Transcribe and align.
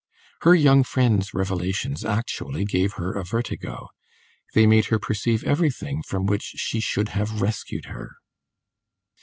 Her 0.39 0.55
young 0.55 0.83
friend's 0.83 1.31
revelations 1.31 2.03
actually 2.03 2.65
gave 2.65 2.93
her 2.93 3.13
a 3.13 3.23
vertigo; 3.23 3.89
they 4.55 4.65
made 4.65 4.85
her 4.85 4.97
perceive 4.97 5.43
everything 5.43 6.01
from 6.01 6.25
which 6.25 6.55
she 6.57 6.79
should 6.79 7.09
have 7.09 7.39
rescued 7.39 7.85
her. 7.85 8.13